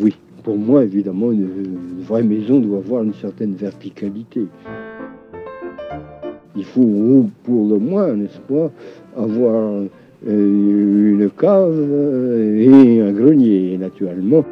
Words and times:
Oui, 0.00 0.14
pour 0.44 0.56
moi, 0.56 0.84
évidemment, 0.84 1.30
une 1.30 2.00
vraie 2.00 2.22
maison 2.22 2.58
doit 2.58 2.78
avoir 2.78 3.02
une 3.02 3.12
certaine 3.14 3.54
verticalité. 3.54 4.46
Il 6.56 6.64
faut, 6.64 7.26
pour 7.44 7.68
le 7.68 7.78
moins, 7.78 8.14
n'est-ce 8.14 8.40
pas, 8.40 8.70
avoir 9.16 9.82
euh, 10.26 11.18
une 11.18 11.30
cave 11.38 12.58
et 12.58 13.00
un 13.00 13.12
grenier, 13.12 13.76
naturellement. 13.78 14.44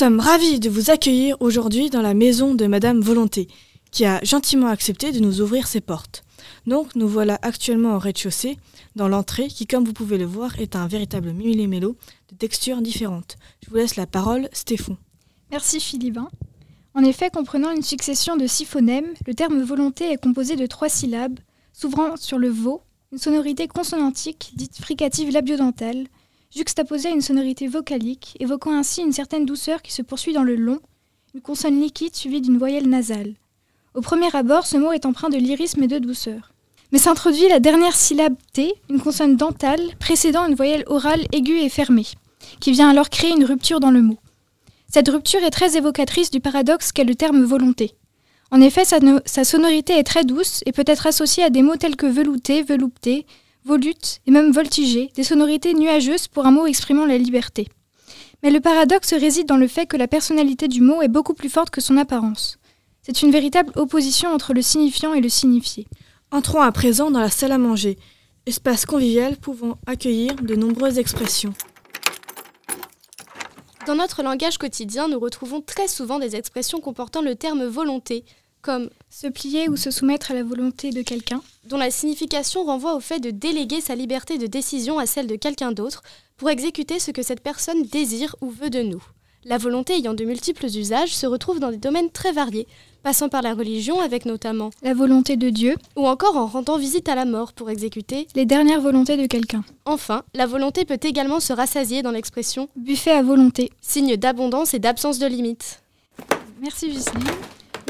Sommes 0.00 0.18
ravis 0.18 0.60
de 0.60 0.70
vous 0.70 0.90
accueillir 0.90 1.36
aujourd'hui 1.40 1.90
dans 1.90 2.00
la 2.00 2.14
maison 2.14 2.54
de 2.54 2.64
Madame 2.66 3.02
Volonté, 3.02 3.48
qui 3.90 4.06
a 4.06 4.18
gentiment 4.24 4.68
accepté 4.68 5.12
de 5.12 5.20
nous 5.20 5.42
ouvrir 5.42 5.66
ses 5.66 5.82
portes. 5.82 6.24
Donc 6.66 6.94
nous 6.94 7.06
voilà 7.06 7.38
actuellement 7.42 7.96
au 7.96 7.98
rez-de-chaussée, 7.98 8.56
dans 8.96 9.08
l'entrée 9.08 9.48
qui, 9.48 9.66
comme 9.66 9.84
vous 9.84 9.92
pouvez 9.92 10.16
le 10.16 10.24
voir, 10.24 10.58
est 10.58 10.74
un 10.74 10.88
véritable 10.88 11.34
mille-mélo 11.34 11.98
de 12.30 12.34
textures 12.34 12.80
différentes. 12.80 13.36
Je 13.62 13.68
vous 13.68 13.76
laisse 13.76 13.96
la 13.96 14.06
parole, 14.06 14.48
Stéphane. 14.54 14.96
Merci 15.50 15.80
Philibin. 15.80 16.30
En 16.94 17.04
effet, 17.04 17.28
comprenant 17.28 17.70
une 17.70 17.82
succession 17.82 18.38
de 18.38 18.46
six 18.46 18.64
phonèmes, 18.64 19.12
le 19.26 19.34
terme 19.34 19.60
volonté 19.60 20.10
est 20.10 20.22
composé 20.22 20.56
de 20.56 20.64
trois 20.64 20.88
syllabes, 20.88 21.38
s'ouvrant 21.74 22.16
sur 22.16 22.38
le 22.38 22.48
vo, 22.48 22.80
une 23.12 23.18
sonorité 23.18 23.68
consonantique 23.68 24.52
dite 24.54 24.78
fricative 24.78 25.30
labiodentale, 25.30 26.06
juxtaposée 26.54 27.08
à 27.08 27.12
une 27.12 27.20
sonorité 27.20 27.68
vocalique, 27.68 28.36
évoquant 28.40 28.76
ainsi 28.76 29.02
une 29.02 29.12
certaine 29.12 29.46
douceur 29.46 29.82
qui 29.82 29.92
se 29.92 30.02
poursuit 30.02 30.32
dans 30.32 30.42
le 30.42 30.56
long, 30.56 30.80
une 31.34 31.40
consonne 31.40 31.80
liquide 31.80 32.14
suivie 32.14 32.40
d'une 32.40 32.58
voyelle 32.58 32.88
nasale. 32.88 33.34
Au 33.94 34.00
premier 34.00 34.34
abord, 34.34 34.66
ce 34.66 34.76
mot 34.76 34.92
est 34.92 35.06
empreint 35.06 35.30
de 35.30 35.36
lyrisme 35.36 35.82
et 35.82 35.88
de 35.88 35.98
douceur. 35.98 36.52
Mais 36.92 36.98
s'introduit 36.98 37.48
la 37.48 37.60
dernière 37.60 37.94
syllabe 37.94 38.36
T, 38.52 38.74
une 38.88 39.00
consonne 39.00 39.36
dentale, 39.36 39.80
précédant 39.98 40.46
une 40.46 40.54
voyelle 40.54 40.84
orale 40.86 41.26
aiguë 41.32 41.60
et 41.60 41.68
fermée, 41.68 42.06
qui 42.60 42.72
vient 42.72 42.90
alors 42.90 43.10
créer 43.10 43.30
une 43.30 43.44
rupture 43.44 43.80
dans 43.80 43.92
le 43.92 44.02
mot. 44.02 44.18
Cette 44.88 45.08
rupture 45.08 45.42
est 45.44 45.50
très 45.50 45.76
évocatrice 45.76 46.32
du 46.32 46.40
paradoxe 46.40 46.90
qu'est 46.90 47.04
le 47.04 47.14
terme 47.14 47.44
volonté. 47.44 47.94
En 48.50 48.60
effet, 48.60 48.84
sa, 48.84 49.44
sonorité 49.44 49.92
est 49.92 50.04
très 50.04 50.24
douce 50.24 50.62
et 50.66 50.72
peut 50.72 50.84
être 50.86 51.06
associée 51.06 51.44
à 51.44 51.50
des 51.50 51.62
mots 51.62 51.76
tels 51.76 51.94
que 51.94 52.06
velouté, 52.06 52.64
veloupté, 52.64 53.24
volute 53.64 54.20
et 54.26 54.30
même 54.30 54.52
voltigé, 54.52 55.10
des 55.14 55.24
sonorités 55.24 55.74
nuageuses 55.74 56.28
pour 56.28 56.46
un 56.46 56.50
mot 56.50 56.66
exprimant 56.66 57.06
la 57.06 57.18
liberté. 57.18 57.68
Mais 58.42 58.50
le 58.50 58.60
paradoxe 58.60 59.12
réside 59.12 59.46
dans 59.46 59.56
le 59.56 59.68
fait 59.68 59.86
que 59.86 59.96
la 59.96 60.08
personnalité 60.08 60.68
du 60.68 60.80
mot 60.80 61.02
est 61.02 61.08
beaucoup 61.08 61.34
plus 61.34 61.50
forte 61.50 61.70
que 61.70 61.80
son 61.80 61.96
apparence. 61.96 62.58
C'est 63.02 63.22
une 63.22 63.30
véritable 63.30 63.72
opposition 63.76 64.30
entre 64.30 64.54
le 64.54 64.62
signifiant 64.62 65.14
et 65.14 65.20
le 65.20 65.28
signifié. 65.28 65.86
Entrons 66.30 66.60
à 66.60 66.72
présent 66.72 67.10
dans 67.10 67.20
la 67.20 67.30
salle 67.30 67.52
à 67.52 67.58
manger, 67.58 67.98
espace 68.46 68.86
convivial 68.86 69.36
pouvant 69.36 69.78
accueillir 69.86 70.34
de 70.36 70.54
nombreuses 70.54 70.98
expressions. 70.98 71.54
Dans 73.86 73.94
notre 73.94 74.22
langage 74.22 74.58
quotidien, 74.58 75.08
nous 75.08 75.18
retrouvons 75.18 75.60
très 75.60 75.88
souvent 75.88 76.18
des 76.18 76.36
expressions 76.36 76.80
comportant 76.80 77.22
le 77.22 77.34
terme 77.34 77.64
volonté, 77.64 78.24
comme 78.62 78.90
se 79.08 79.26
plier 79.26 79.68
ou 79.68 79.76
se 79.76 79.90
soumettre 79.90 80.30
à 80.30 80.34
la 80.34 80.42
volonté 80.42 80.90
de 80.90 81.02
quelqu'un, 81.02 81.42
dont 81.64 81.76
la 81.76 81.90
signification 81.90 82.64
renvoie 82.64 82.94
au 82.94 83.00
fait 83.00 83.20
de 83.20 83.30
déléguer 83.30 83.80
sa 83.80 83.94
liberté 83.94 84.38
de 84.38 84.46
décision 84.46 84.98
à 84.98 85.06
celle 85.06 85.26
de 85.26 85.36
quelqu'un 85.36 85.72
d'autre 85.72 86.02
pour 86.36 86.50
exécuter 86.50 86.98
ce 86.98 87.10
que 87.10 87.22
cette 87.22 87.42
personne 87.42 87.82
désire 87.84 88.36
ou 88.40 88.50
veut 88.50 88.70
de 88.70 88.82
nous. 88.82 89.02
La 89.44 89.56
volonté 89.56 89.94
ayant 89.94 90.12
de 90.12 90.24
multiples 90.24 90.66
usages 90.66 91.14
se 91.14 91.26
retrouve 91.26 91.60
dans 91.60 91.70
des 91.70 91.78
domaines 91.78 92.10
très 92.10 92.30
variés, 92.32 92.66
passant 93.02 93.30
par 93.30 93.40
la 93.40 93.54
religion 93.54 94.00
avec 94.00 94.26
notamment 94.26 94.70
la 94.82 94.92
volonté 94.92 95.36
de 95.38 95.48
Dieu, 95.48 95.76
ou 95.96 96.06
encore 96.06 96.36
en 96.36 96.46
rendant 96.46 96.76
visite 96.76 97.08
à 97.08 97.14
la 97.14 97.24
mort 97.24 97.54
pour 97.54 97.70
exécuter 97.70 98.28
les 98.34 98.44
dernières 98.44 98.82
volontés 98.82 99.16
de 99.16 99.26
quelqu'un. 99.26 99.64
Enfin, 99.86 100.24
la 100.34 100.46
volonté 100.46 100.84
peut 100.84 101.00
également 101.02 101.40
se 101.40 101.54
rassasier 101.54 102.02
dans 102.02 102.10
l'expression 102.10 102.68
buffet 102.76 103.12
à 103.12 103.22
volonté, 103.22 103.70
signe 103.80 104.16
d'abondance 104.16 104.74
et 104.74 104.78
d'absence 104.78 105.18
de 105.18 105.26
limites. 105.26 105.80
Merci 106.60 106.92
Justine. 106.92 107.24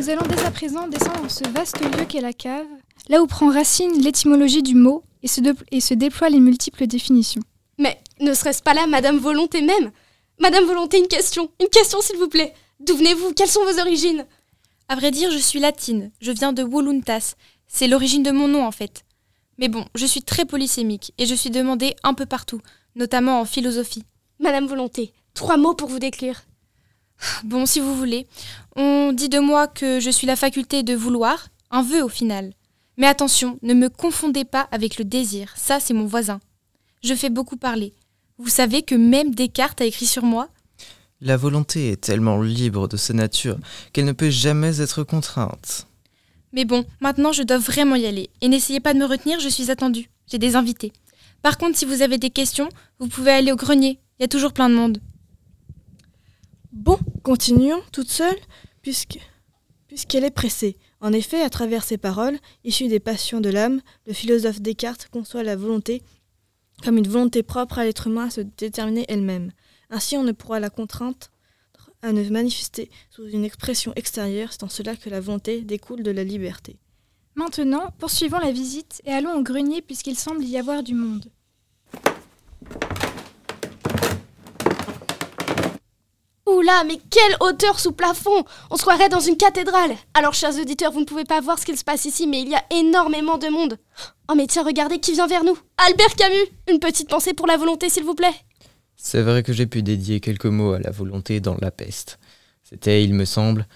Nous 0.00 0.09
allons 0.09 0.27
dès 0.27 0.43
à 0.47 0.50
présent 0.50 0.88
descendre 0.88 1.21
dans 1.21 1.28
ce 1.28 1.47
vaste 1.50 1.78
lieu 1.78 2.06
qu'est 2.06 2.22
la 2.22 2.33
cave, 2.33 2.65
là 3.11 3.21
où 3.21 3.27
prend 3.27 3.53
racine 3.53 4.00
l'étymologie 4.00 4.62
du 4.62 4.75
mot 4.75 5.03
et 5.22 5.28
se, 5.28 5.43
et 5.71 5.81
se 5.81 5.93
déploient 5.93 6.31
les 6.31 6.41
multiples 6.41 6.87
définitions. 6.87 7.43
Mais 7.77 8.00
ne 8.19 8.33
serait-ce 8.33 8.62
pas 8.62 8.72
là 8.72 8.87
Madame 8.87 9.19
Volonté 9.19 9.61
même? 9.61 9.91
Madame 10.38 10.65
Volonté, 10.65 10.99
une 10.99 11.06
question, 11.06 11.50
une 11.61 11.69
question 11.69 12.00
s'il 12.00 12.16
vous 12.16 12.28
plaît. 12.28 12.55
D'où 12.81 12.97
venez-vous? 12.97 13.34
Quelles 13.34 13.50
sont 13.50 13.62
vos 13.62 13.78
origines? 13.78 14.25
À 14.88 14.97
vrai 14.97 15.11
dire, 15.11 15.31
je 15.31 15.37
suis 15.37 15.61
latine, 15.61 16.11
je 16.22 16.32
viens 16.32 16.55
de 16.55 16.62
Woluntas. 16.62 17.34
C'est 17.67 17.87
l'origine 17.87 18.22
de 18.22 18.31
mon 18.31 18.49
nom 18.49 18.65
en 18.65 18.72
fait. 18.72 19.05
Mais 19.59 19.69
bon, 19.69 19.84
je 19.94 20.06
suis 20.06 20.22
très 20.22 20.47
polysémique 20.47 21.12
et 21.19 21.27
je 21.27 21.34
suis 21.34 21.50
demandée 21.50 21.94
un 22.05 22.15
peu 22.15 22.25
partout, 22.25 22.62
notamment 22.97 23.38
en 23.38 23.44
philosophie. 23.44 24.05
Madame 24.38 24.67
Volonté, 24.67 25.12
trois 25.34 25.59
mots 25.59 25.75
pour 25.75 25.91
vous 25.91 25.99
décrire. 25.99 26.44
Bon, 27.44 27.66
si 27.66 27.81
vous 27.81 27.94
voulez. 27.94 28.26
On 28.76 29.12
dit 29.12 29.28
de 29.28 29.38
moi 29.38 29.66
que 29.66 30.00
je 30.00 30.10
suis 30.10 30.26
la 30.26 30.36
faculté 30.36 30.82
de 30.82 30.94
vouloir, 30.94 31.48
un 31.70 31.82
vœu 31.82 32.03
au 32.03 32.08
final. 32.08 32.53
Mais 32.97 33.06
attention, 33.06 33.58
ne 33.62 33.75
me 33.75 33.88
confondez 33.88 34.44
pas 34.44 34.69
avec 34.72 34.98
le 34.98 35.04
désir, 35.04 35.53
ça 35.56 35.81
c'est 35.81 35.94
mon 35.94 36.06
voisin. 36.06 36.41
Je 37.03 37.14
fais 37.14 37.31
beaucoup 37.31 37.56
parler. 37.56 37.94
Vous 38.38 38.48
savez 38.48 38.82
que 38.82 38.94
même 38.94 39.34
Descartes 39.34 39.81
a 39.81 39.86
écrit 39.86 40.06
sur 40.06 40.22
moi 40.22 40.48
La 41.20 41.36
volonté 41.36 41.91
est 41.91 42.00
tellement 42.00 42.41
libre 42.41 42.88
de 42.88 42.97
sa 42.97 43.14
nature 43.14 43.58
qu'elle 43.92 44.04
ne 44.04 44.12
peut 44.12 44.31
jamais 44.31 44.81
être 44.81 45.02
contrainte. 45.02 45.87
Mais 46.52 46.64
bon, 46.64 46.84
maintenant 47.00 47.32
je 47.32 47.42
dois 47.42 47.58
vraiment 47.58 47.97
y 47.97 48.06
aller. 48.06 48.31
Et 48.41 48.48
n'essayez 48.48 48.81
pas 48.81 48.92
de 48.92 48.98
me 48.98 49.06
retenir, 49.06 49.41
je 49.41 49.48
suis 49.48 49.70
attendue. 49.70 50.10
J'ai 50.26 50.38
des 50.38 50.56
invités. 50.56 50.92
Par 51.42 51.58
contre, 51.58 51.78
si 51.78 51.84
vous 51.84 52.02
avez 52.02 52.19
des 52.19 52.31
questions, 52.31 52.69
vous 52.98 53.08
pouvez 53.08 53.31
aller 53.31 53.52
au 53.52 53.56
grenier. 53.56 53.98
Il 54.19 54.22
y 54.22 54.25
a 54.25 54.28
toujours 54.28 54.52
plein 54.52 54.69
de 54.69 54.75
monde. 54.75 55.00
Bon, 56.72 56.98
continuons 57.31 57.81
toute 57.93 58.11
seule, 58.11 58.41
puisque 58.83 59.21
puisqu'elle 59.87 60.25
est 60.25 60.33
pressée. 60.33 60.77
En 61.01 61.13
effet, 61.13 61.41
à 61.41 61.49
travers 61.49 61.85
ces 61.85 61.97
paroles, 61.97 62.37
issues 62.65 62.89
des 62.89 62.99
passions 62.99 63.41
de 63.41 63.49
l'âme, 63.49 63.83
le 64.09 64.13
philosophe 64.13 64.61
Descartes 64.61 65.07
conçoit 65.13 65.45
la 65.45 65.55
volonté 65.55 66.03
comme 66.83 66.99
une 66.99 67.07
volonté 67.07 67.45
propre 67.45 67.79
à 67.79 67.85
l'être 67.85 68.09
humain 68.09 68.27
à 68.27 68.31
se 68.31 68.41
déterminer 68.41 69.05
elle-même. 69.07 69.53
Ainsi, 69.91 70.17
on 70.17 70.25
ne 70.25 70.33
pourra 70.33 70.59
la 70.59 70.71
contraindre 70.71 71.29
à 72.03 72.11
ne 72.11 72.29
manifester 72.29 72.91
sous 73.11 73.29
une 73.29 73.45
expression 73.45 73.93
extérieure, 73.95 74.49
c'est 74.51 74.65
en 74.65 74.69
cela 74.69 74.97
que 74.97 75.09
la 75.09 75.21
volonté 75.21 75.61
découle 75.61 76.03
de 76.03 76.11
la 76.11 76.25
liberté. 76.25 76.81
Maintenant, 77.37 77.95
poursuivons 78.01 78.41
la 78.41 78.51
visite 78.51 79.03
et 79.05 79.12
allons 79.12 79.39
au 79.39 79.43
grenier 79.45 79.83
puisqu'il 79.83 80.19
semble 80.19 80.43
y 80.43 80.59
avoir 80.59 80.83
du 80.83 80.95
monde. 80.95 81.31
Oula, 86.56 86.84
mais 86.84 86.99
quelle 87.11 87.37
hauteur 87.41 87.78
sous 87.78 87.93
plafond 87.93 88.44
On 88.71 88.77
se 88.77 88.83
croirait 88.83 89.09
dans 89.09 89.21
une 89.21 89.37
cathédrale 89.37 89.93
Alors, 90.15 90.34
chers 90.34 90.59
auditeurs, 90.59 90.91
vous 90.91 91.00
ne 91.00 91.05
pouvez 91.05 91.25
pas 91.25 91.41
voir 91.41 91.59
ce 91.59 91.65
qu'il 91.65 91.77
se 91.77 91.84
passe 91.84 92.06
ici, 92.06 92.27
mais 92.27 92.41
il 92.43 92.49
y 92.49 92.55
a 92.55 92.65
énormément 92.71 93.38
de 93.38 93.49
monde. 93.49 93.78
Oh, 94.28 94.34
mais 94.37 94.47
tiens, 94.47 94.65
regardez 94.65 94.99
qui 94.99 95.12
vient 95.12 95.27
vers 95.27 95.44
nous 95.44 95.56
Albert 95.77 96.15
Camus 96.16 96.47
Une 96.69 96.81
petite 96.81 97.09
pensée 97.09 97.34
pour 97.34 97.47
la 97.47 97.56
volonté, 97.56 97.88
s'il 97.88 98.05
vous 98.05 98.15
plaît 98.15 98.34
C'est 98.97 99.22
vrai 99.22 99.43
que 99.43 99.53
j'ai 99.53 99.66
pu 99.66 99.83
dédier 99.83 100.21
quelques 100.21 100.47
mots 100.47 100.72
à 100.72 100.81
la 100.81 100.91
volonté 100.91 101.41
dans 101.41 101.56
La 101.61 101.71
peste. 101.71 102.19
C'était, 102.62 103.05
il 103.05 103.15
me 103.15 103.25
semble, 103.25 103.67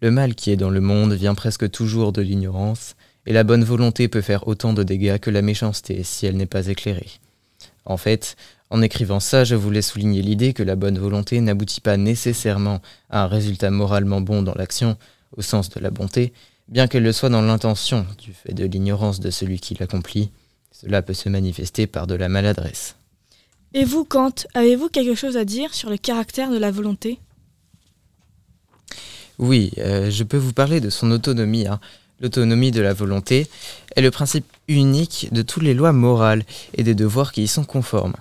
le 0.00 0.10
mal 0.10 0.34
qui 0.34 0.50
est 0.50 0.56
dans 0.56 0.70
le 0.70 0.80
monde 0.80 1.12
vient 1.12 1.34
presque 1.34 1.70
toujours 1.70 2.12
de 2.12 2.22
l'ignorance, 2.22 2.94
et 3.26 3.32
la 3.32 3.44
bonne 3.44 3.64
volonté 3.64 4.08
peut 4.08 4.20
faire 4.20 4.48
autant 4.48 4.72
de 4.72 4.82
dégâts 4.82 5.18
que 5.18 5.30
la 5.30 5.42
méchanceté 5.42 6.02
si 6.02 6.26
elle 6.26 6.36
n'est 6.36 6.46
pas 6.46 6.66
éclairée. 6.66 7.10
En 7.84 7.96
fait, 7.96 8.36
en 8.70 8.82
écrivant 8.82 9.20
ça, 9.20 9.44
je 9.44 9.54
voulais 9.54 9.82
souligner 9.82 10.22
l'idée 10.22 10.52
que 10.52 10.62
la 10.62 10.76
bonne 10.76 10.98
volonté 10.98 11.40
n'aboutit 11.40 11.80
pas 11.80 11.96
nécessairement 11.96 12.80
à 13.10 13.24
un 13.24 13.26
résultat 13.26 13.70
moralement 13.70 14.20
bon 14.20 14.42
dans 14.42 14.54
l'action, 14.54 14.96
au 15.36 15.42
sens 15.42 15.70
de 15.70 15.80
la 15.80 15.90
bonté, 15.90 16.32
bien 16.68 16.86
qu'elle 16.86 17.02
le 17.02 17.12
soit 17.12 17.28
dans 17.28 17.42
l'intention, 17.42 18.06
du 18.18 18.32
fait 18.32 18.54
de 18.54 18.64
l'ignorance 18.64 19.20
de 19.20 19.30
celui 19.30 19.60
qui 19.60 19.74
l'accomplit. 19.74 20.30
Cela 20.72 21.02
peut 21.02 21.14
se 21.14 21.28
manifester 21.28 21.86
par 21.86 22.06
de 22.06 22.14
la 22.14 22.28
maladresse. 22.28 22.96
Et 23.74 23.84
vous, 23.84 24.04
Kant, 24.04 24.34
avez-vous 24.54 24.88
quelque 24.88 25.14
chose 25.14 25.36
à 25.36 25.44
dire 25.44 25.74
sur 25.74 25.90
le 25.90 25.96
caractère 25.96 26.50
de 26.50 26.58
la 26.58 26.70
volonté? 26.70 27.18
Oui, 29.38 29.72
euh, 29.78 30.10
je 30.10 30.22
peux 30.22 30.36
vous 30.36 30.52
parler 30.52 30.80
de 30.80 30.90
son 30.90 31.10
autonomie. 31.10 31.66
Hein. 31.66 31.80
L'autonomie 32.20 32.70
de 32.70 32.80
la 32.80 32.94
volonté 32.94 33.48
est 33.96 34.02
le 34.02 34.10
principe 34.12 34.46
unique 34.68 35.28
de 35.32 35.42
toutes 35.42 35.64
les 35.64 35.74
lois 35.74 35.92
morales 35.92 36.44
et 36.74 36.84
des 36.84 36.94
devoirs 36.94 37.32
qui 37.32 37.42
y 37.42 37.48
sont 37.48 37.64
conformes. 37.64 38.14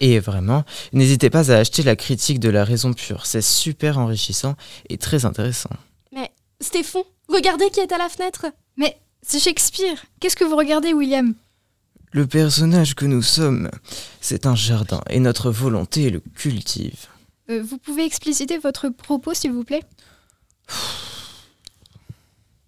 Et 0.00 0.20
vraiment, 0.20 0.64
n'hésitez 0.92 1.28
pas 1.28 1.50
à 1.50 1.56
acheter 1.56 1.82
la 1.82 1.96
critique 1.96 2.38
de 2.38 2.48
la 2.48 2.64
raison 2.64 2.92
pure, 2.92 3.26
c'est 3.26 3.42
super 3.42 3.98
enrichissant 3.98 4.54
et 4.88 4.96
très 4.96 5.24
intéressant. 5.24 5.70
Mais 6.12 6.30
Stéphane, 6.60 7.02
regardez 7.28 7.70
qui 7.70 7.80
est 7.80 7.92
à 7.92 7.98
la 7.98 8.08
fenêtre? 8.08 8.46
Mais 8.76 8.96
c'est 9.22 9.40
Shakespeare. 9.40 10.04
Qu'est-ce 10.20 10.36
que 10.36 10.44
vous 10.44 10.56
regardez, 10.56 10.92
William? 10.92 11.34
Le 12.12 12.26
personnage 12.26 12.94
que 12.94 13.04
nous 13.04 13.22
sommes, 13.22 13.70
c'est 14.20 14.46
un 14.46 14.54
jardin 14.54 15.02
et 15.10 15.20
notre 15.20 15.50
volonté 15.50 16.10
le 16.10 16.20
cultive. 16.20 17.06
Euh, 17.50 17.62
vous 17.62 17.78
pouvez 17.78 18.04
expliciter 18.04 18.58
votre 18.58 18.88
propos, 18.88 19.34
s'il 19.34 19.52
vous 19.52 19.64
plaît? 19.64 19.82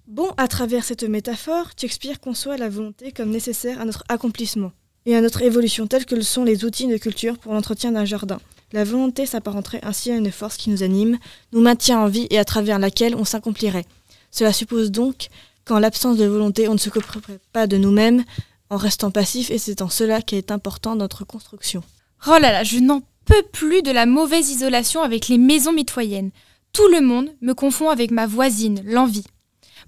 Bon, 0.06 0.32
à 0.36 0.48
travers 0.48 0.84
cette 0.84 1.04
métaphore, 1.04 1.70
Shakespeare 1.80 2.18
conçoit 2.18 2.56
la 2.56 2.68
volonté 2.68 3.12
comme 3.12 3.30
nécessaire 3.30 3.80
à 3.80 3.84
notre 3.84 4.02
accomplissement 4.08 4.72
et 5.06 5.16
à 5.16 5.20
notre 5.20 5.42
évolution 5.42 5.86
telle 5.86 6.06
que 6.06 6.14
le 6.14 6.22
sont 6.22 6.44
les 6.44 6.64
outils 6.64 6.86
de 6.86 6.96
culture 6.96 7.38
pour 7.38 7.52
l'entretien 7.52 7.92
d'un 7.92 8.04
jardin. 8.04 8.40
La 8.72 8.84
volonté 8.84 9.26
s'apparenterait 9.26 9.80
ainsi 9.82 10.10
à 10.10 10.16
une 10.16 10.30
force 10.30 10.56
qui 10.56 10.70
nous 10.70 10.82
anime, 10.82 11.18
nous 11.52 11.60
maintient 11.60 12.00
en 12.00 12.06
vie 12.06 12.26
et 12.30 12.38
à 12.38 12.44
travers 12.44 12.78
laquelle 12.78 13.16
on 13.16 13.24
s'accomplirait. 13.24 13.86
Cela 14.30 14.52
suppose 14.52 14.90
donc 14.90 15.28
qu'en 15.64 15.78
l'absence 15.78 16.16
de 16.16 16.26
volonté, 16.26 16.68
on 16.68 16.74
ne 16.74 16.78
se 16.78 16.84
s'occuperait 16.84 17.40
pas 17.52 17.66
de 17.66 17.76
nous-mêmes 17.76 18.24
en 18.70 18.76
restant 18.76 19.10
passif 19.10 19.50
et 19.50 19.58
c'est 19.58 19.82
en 19.82 19.88
cela 19.88 20.22
qu'est 20.22 20.52
important 20.52 20.94
notre 20.94 21.24
construction. 21.24 21.82
Oh 22.26 22.38
là 22.40 22.52
là, 22.52 22.62
je 22.62 22.78
n'en 22.78 23.02
peux 23.24 23.42
plus 23.52 23.82
de 23.82 23.90
la 23.90 24.06
mauvaise 24.06 24.50
isolation 24.50 25.02
avec 25.02 25.28
les 25.28 25.38
maisons 25.38 25.72
mitoyennes. 25.72 26.30
Tout 26.72 26.86
le 26.88 27.00
monde 27.00 27.30
me 27.40 27.54
confond 27.54 27.88
avec 27.88 28.12
ma 28.12 28.26
voisine, 28.26 28.82
l'envie. 28.84 29.24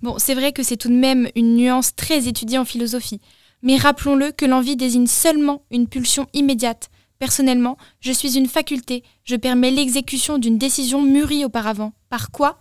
Bon, 0.02 0.16
c'est 0.18 0.34
vrai 0.34 0.52
que 0.52 0.64
c'est 0.64 0.76
tout 0.76 0.88
de 0.88 0.94
même 0.94 1.28
une 1.36 1.56
nuance 1.56 1.94
très 1.94 2.26
étudiée 2.26 2.58
en 2.58 2.64
philosophie, 2.64 3.20
mais 3.62 3.76
rappelons-le 3.76 4.32
que 4.32 4.44
l'envie 4.44 4.76
désigne 4.76 5.06
seulement 5.06 5.62
une 5.70 5.88
pulsion 5.88 6.26
immédiate. 6.32 6.90
Personnellement, 7.18 7.76
je 8.00 8.12
suis 8.12 8.36
une 8.36 8.48
faculté, 8.48 9.04
je 9.24 9.36
permets 9.36 9.70
l'exécution 9.70 10.38
d'une 10.38 10.58
décision 10.58 11.00
mûrie 11.00 11.44
auparavant. 11.44 11.92
Par 12.08 12.32
quoi? 12.32 12.58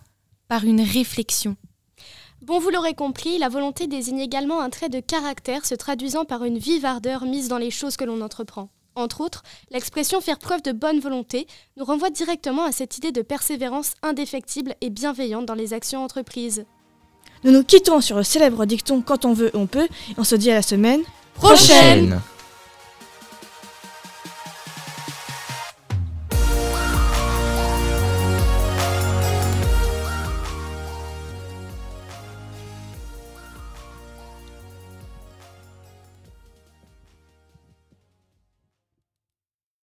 Par 0.48 0.64
une 0.64 0.80
réflexion. 0.80 1.56
Bon, 2.42 2.58
vous 2.58 2.70
l'aurez 2.70 2.94
compris, 2.94 3.38
la 3.38 3.48
volonté 3.48 3.86
désigne 3.86 4.20
également 4.20 4.60
un 4.60 4.70
trait 4.70 4.88
de 4.88 5.00
caractère 5.00 5.64
se 5.64 5.74
traduisant 5.74 6.24
par 6.24 6.44
une 6.44 6.58
vive 6.58 6.84
ardeur 6.84 7.24
mise 7.24 7.48
dans 7.48 7.58
les 7.58 7.70
choses 7.70 7.96
que 7.96 8.04
l'on 8.04 8.20
entreprend. 8.20 8.68
Entre 8.94 9.20
autres, 9.20 9.42
l'expression 9.70 10.20
faire 10.20 10.38
preuve 10.38 10.62
de 10.62 10.72
bonne 10.72 11.00
volonté 11.00 11.46
nous 11.76 11.84
renvoie 11.84 12.10
directement 12.10 12.64
à 12.64 12.72
cette 12.72 12.98
idée 12.98 13.12
de 13.12 13.22
persévérance 13.22 13.94
indéfectible 14.02 14.74
et 14.80 14.90
bienveillante 14.90 15.46
dans 15.46 15.54
les 15.54 15.72
actions 15.72 16.04
entreprises. 16.04 16.66
Nous 17.44 17.50
nous 17.50 17.64
quittons 17.64 18.00
sur 18.00 18.16
le 18.16 18.22
célèbre 18.22 18.64
dicton 18.64 19.02
Quand 19.04 19.24
on 19.24 19.32
veut, 19.32 19.50
on 19.54 19.66
peut, 19.66 19.88
et 20.10 20.14
on 20.16 20.24
se 20.24 20.36
dit 20.36 20.50
à 20.50 20.54
la 20.54 20.62
semaine 20.62 21.00
Prochaine 21.34 22.20